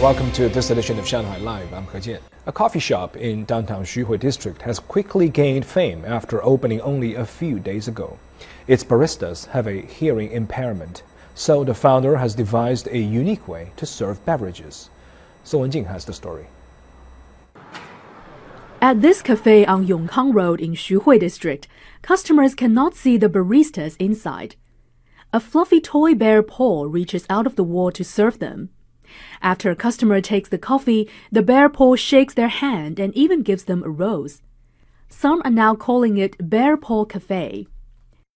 [0.00, 1.74] Welcome to this edition of Shanghai Live.
[1.74, 2.20] I'm He Jian.
[2.46, 7.26] A coffee shop in downtown Xuhui district has quickly gained fame after opening only a
[7.26, 8.16] few days ago.
[8.68, 11.02] Its baristas have a hearing impairment,
[11.34, 14.88] so the founder has devised a unique way to serve beverages.
[15.42, 16.46] Song Wenjing has the story.
[18.80, 21.66] At this cafe on Yongkang Road in Xuhui district,
[22.02, 24.54] customers cannot see the baristas inside.
[25.32, 28.70] A fluffy toy bear paw reaches out of the wall to serve them.
[29.42, 33.64] After a customer takes the coffee, the bear paw shakes their hand and even gives
[33.64, 34.42] them a rose.
[35.08, 37.66] Some are now calling it Bear Paw Cafe.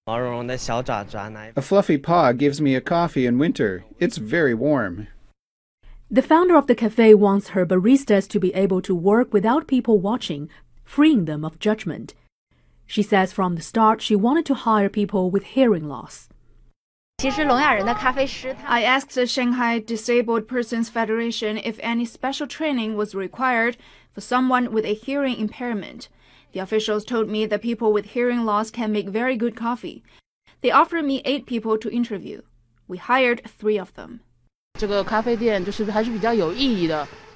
[0.06, 3.84] A fluffy paw gives me a coffee in winter.
[4.00, 5.06] It's very warm.
[6.10, 9.98] The founder of the cafe wants her baristas to be able to work without people
[9.98, 10.50] watching,
[10.84, 12.14] freeing them of judgment.
[12.84, 16.28] She says from the start she wanted to hire people with hearing loss.
[18.66, 23.76] I asked the Shanghai Disabled Persons Federation if any special training was required
[24.12, 26.08] for someone with a hearing impairment.
[26.50, 30.02] The officials told me that people with hearing loss can make very good coffee.
[30.62, 32.42] They offered me eight people to interview.
[32.88, 34.22] We hired three of them.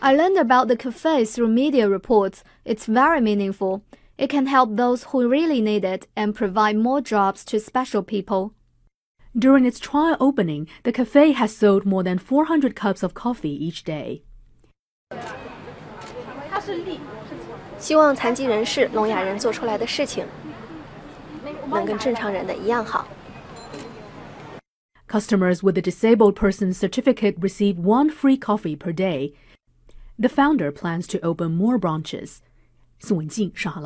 [0.02, 2.42] I learned about the cafe through media reports.
[2.64, 3.84] It's very meaningful.
[4.18, 8.52] It can help those who really need it and provide more jobs to special people.
[9.38, 13.84] During its trial opening, the cafe has sold more than 400 cups of coffee each
[13.84, 14.22] day.
[17.78, 20.24] 希望残疾人士、聋哑人做出来的事情
[21.68, 23.06] 能跟正常人的一样好。
[25.06, 29.34] Customers with a disabled person certificate receive one free coffee per day.
[30.18, 32.38] The founder plans to open more branches.
[32.98, 33.82] 宋雯婧，上海